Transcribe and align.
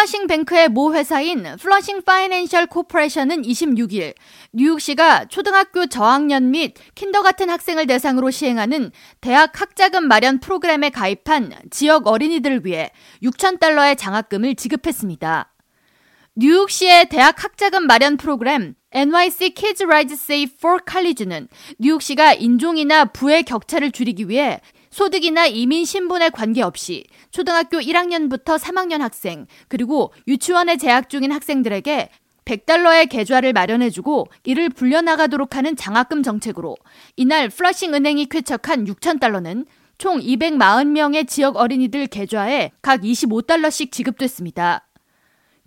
플러싱 0.00 0.28
뱅크의 0.28 0.70
모 0.70 0.94
회사인 0.94 1.44
플러싱 1.60 2.00
파이낸셜 2.00 2.68
코퍼레이션은 2.68 3.42
26일 3.42 4.14
뉴욕시가 4.54 5.26
초등학교 5.26 5.84
저학년 5.88 6.52
및 6.52 6.74
kinder 6.94 7.20
같은 7.20 7.50
학생을 7.50 7.86
대상으로 7.86 8.30
시행하는 8.30 8.92
대학 9.20 9.60
학자금 9.60 10.08
마련 10.08 10.40
프로그램에 10.40 10.88
가입한 10.88 11.52
지역 11.68 12.06
어린이들을 12.06 12.64
위해 12.64 12.92
6천 13.22 13.60
달러의 13.60 13.96
장학금을 13.96 14.54
지급했습니다. 14.54 15.52
뉴욕시의 16.34 17.10
대학 17.10 17.44
학자금 17.44 17.86
마련 17.86 18.16
프로그램 18.16 18.76
NYC 18.92 19.50
Kids 19.50 19.84
Rise 19.84 20.14
Save 20.14 20.56
for 20.56 20.78
College는 20.90 21.48
뉴욕시가 21.78 22.32
인종이나 22.32 23.04
부의 23.04 23.42
격차를 23.42 23.90
줄이기 23.90 24.30
위해 24.30 24.60
소득이나 24.90 25.46
이민 25.46 25.84
신분에 25.84 26.30
관계없이 26.30 27.04
초등학교 27.30 27.78
1학년부터 27.78 28.58
3학년 28.58 28.98
학생, 28.98 29.46
그리고 29.68 30.12
유치원에 30.26 30.76
재학 30.76 31.08
중인 31.08 31.32
학생들에게 31.32 32.10
100달러의 32.44 33.08
계좌를 33.08 33.52
마련해주고 33.52 34.26
이를 34.44 34.68
불려나가도록 34.68 35.56
하는 35.56 35.76
장학금 35.76 36.22
정책으로 36.24 36.76
이날 37.16 37.48
플러싱 37.48 37.94
은행이 37.94 38.26
쾌척한 38.26 38.86
6천달러는 38.86 39.66
총 39.98 40.18
240명의 40.18 41.28
지역 41.28 41.56
어린이들 41.56 42.06
계좌에 42.06 42.72
각 42.82 43.02
25달러씩 43.02 43.92
지급됐습니다. 43.92 44.88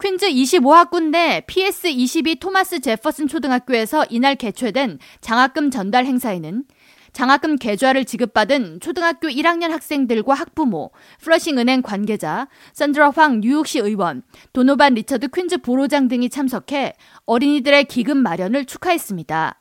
퀸즈 0.00 0.30
25학군 0.30 1.10
내 1.10 1.42
PS22 1.46 2.40
토마스 2.40 2.80
제퍼슨 2.80 3.28
초등학교에서 3.28 4.06
이날 4.08 4.34
개최된 4.34 4.98
장학금 5.20 5.70
전달 5.70 6.06
행사에는 6.06 6.64
장학금 7.12 7.56
계좌를 7.56 8.04
지급받은 8.04 8.80
초등학교 8.80 9.28
1학년 9.28 9.68
학생들과 9.70 10.34
학부모, 10.34 10.90
플러싱 11.20 11.58
은행 11.58 11.82
관계자, 11.82 12.48
산드라 12.72 13.10
황 13.10 13.40
뉴욕시 13.40 13.78
의원, 13.78 14.22
도노반 14.52 14.94
리처드 14.94 15.28
퀸즈 15.28 15.58
borough장 15.58 16.08
등이 16.08 16.30
참석해 16.30 16.94
어린이들의 17.26 17.84
기금 17.84 18.18
마련을 18.18 18.64
축하했습니다. 18.64 19.56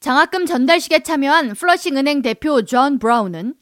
장학금 0.00 0.46
전달식에 0.46 1.02
참여한 1.02 1.54
플러싱 1.54 1.96
은행 1.96 2.22
대표 2.22 2.62
존 2.62 3.00
브라운은 3.00 3.54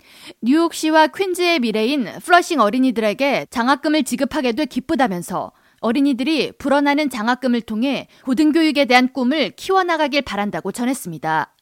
뉴욕시와 0.42 1.06
퀸즈의 1.06 1.60
미래인 1.60 2.06
플러싱 2.22 2.60
어린이들에게 2.60 3.46
장학금을 3.48 4.04
지급하게 4.04 4.52
돼 4.52 4.66
기쁘다면서 4.66 5.52
어린이들이 5.80 6.52
불어나는 6.58 7.08
장학금을 7.08 7.62
통해 7.62 8.08
고등교육에 8.24 8.84
대한 8.84 9.12
꿈을 9.12 9.50
키워나가길 9.50 10.22
바란다고 10.22 10.72
전했습니다. 10.72 11.54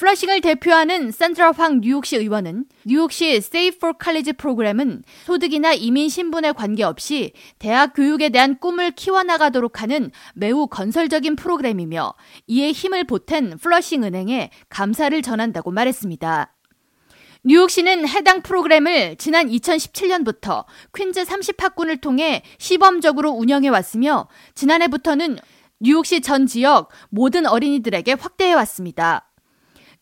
플러싱을 0.00 0.40
대표하는 0.40 1.10
산드라 1.10 1.52
황 1.52 1.82
뉴욕시 1.82 2.16
의원은 2.16 2.64
뉴욕시 2.86 3.34
Save 3.34 3.76
for 3.76 3.92
College 4.02 4.32
프로그램은 4.32 5.02
소득이나 5.26 5.74
이민 5.74 6.08
신분에 6.08 6.52
관계없이 6.52 7.34
대학 7.58 7.92
교육에 7.92 8.30
대한 8.30 8.58
꿈을 8.58 8.92
키워나가도록 8.92 9.82
하는 9.82 10.10
매우 10.32 10.68
건설적인 10.68 11.36
프로그램이며 11.36 12.14
이에 12.46 12.72
힘을 12.72 13.04
보탠 13.04 13.58
플러싱 13.58 14.02
은행에 14.04 14.48
감사를 14.70 15.20
전한다고 15.20 15.70
말했습니다. 15.70 16.50
뉴욕시는 17.44 18.08
해당 18.08 18.40
프로그램을 18.40 19.16
지난 19.16 19.50
2017년부터 19.50 20.64
퀸즈 20.96 21.24
30학군을 21.24 22.00
통해 22.00 22.42
시범적으로 22.56 23.32
운영해 23.32 23.68
왔으며 23.68 24.28
지난해부터는 24.54 25.36
뉴욕시 25.80 26.22
전 26.22 26.46
지역 26.46 26.90
모든 27.10 27.46
어린이들에게 27.46 28.14
확대해 28.14 28.54
왔습니다. 28.54 29.29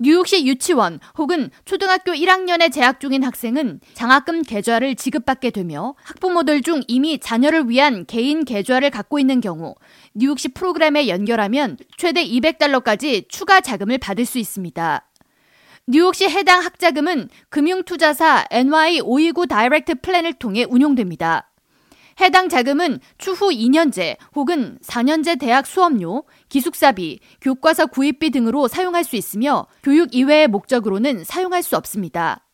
뉴욕시 0.01 0.47
유치원 0.47 1.01
혹은 1.17 1.51
초등학교 1.65 2.13
1학년에 2.13 2.73
재학 2.73 3.01
중인 3.01 3.25
학생은 3.25 3.81
장학금 3.95 4.43
계좌를 4.43 4.95
지급받게 4.95 5.51
되며 5.51 5.97
학부모들 6.05 6.63
중 6.63 6.83
이미 6.87 7.19
자녀를 7.19 7.69
위한 7.69 8.07
개인 8.07 8.45
계좌를 8.45 8.91
갖고 8.91 9.19
있는 9.19 9.41
경우 9.41 9.75
뉴욕시 10.15 10.51
프로그램에 10.51 11.09
연결하면 11.09 11.77
최대 11.97 12.25
200달러까지 12.25 13.29
추가 13.29 13.61
자금을 13.61 13.99
받을 13.99 14.25
수 14.25 14.39
있습니다. 14.39 15.05
뉴욕시 15.89 16.29
해당 16.29 16.63
학자금은 16.63 17.29
금융투자사 17.49 18.45
NY529 18.53 19.49
Direct 19.49 19.97
Plan을 19.97 20.35
통해 20.35 20.65
운용됩니다. 20.69 21.48
해당 22.21 22.49
자금은 22.49 22.99
추후 23.17 23.51
2년제 23.51 24.17
혹은 24.35 24.79
4년제 24.83 25.39
대학 25.39 25.67
수업료, 25.67 26.25
기숙사비, 26.49 27.21
교과서 27.41 27.87
구입비 27.87 28.31
등으로 28.31 28.67
사용할 28.67 29.05
수 29.05 29.17
있으며 29.17 29.67
교육 29.83 30.15
이외의 30.15 30.49
목적으로는 30.49 31.25
사용할 31.25 31.63
수 31.63 31.77
없습니다. 31.77 32.45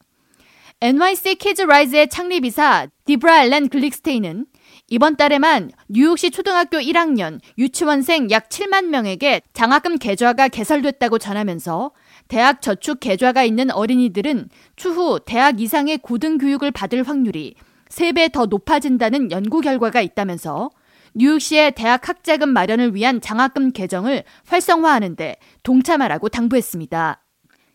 NYC 0.80 1.36
Kids 1.37 1.62
Rise의 1.62 2.09
창립이사 2.08 2.88
디브라 3.06 3.44
앨렌 3.44 3.69
글릭스테인은 3.69 4.47
이번 4.91 5.16
달에만 5.16 5.70
뉴욕시 5.88 6.31
초등학교 6.31 6.76
1학년 6.76 7.41
유치원생 7.56 8.31
약 8.31 8.50
7만 8.50 8.86
명에게 8.86 9.41
장학금 9.54 9.96
계좌가 9.96 10.48
개설됐다고 10.48 11.19
전하면서 11.19 11.92
대학 12.28 12.60
저축 12.60 13.00
계좌가 13.00 13.44
있는 13.44 13.70
어린이들은 13.70 14.50
추후 14.76 15.20
대학 15.25 15.60
이상의 15.60 15.98
고등 15.98 16.36
교육을 16.36 16.70
받을 16.70 17.02
확률이 17.02 17.54
3배 17.94 18.32
더 18.32 18.47
높아진다는 18.47 19.31
연구 19.31 19.60
결과가 19.60 20.00
있다면서 20.00 20.71
뉴욕시의 21.15 21.72
대학 21.72 22.09
학자금 22.09 22.49
마련을 22.49 22.94
위한 22.94 23.21
장학금 23.21 23.71
개정을 23.71 24.25
활성화하는데 24.47 25.37
동참하라고 25.62 26.28
당부했습니다. 26.28 27.22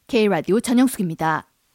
K라디오 0.08 0.60
전영숙입니다. 0.60 1.49